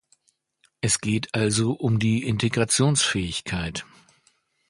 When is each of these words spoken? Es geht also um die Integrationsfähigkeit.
Es 0.81 0.99
geht 0.99 1.35
also 1.35 1.73
um 1.73 1.99
die 1.99 2.23
Integrationsfähigkeit. 2.27 3.85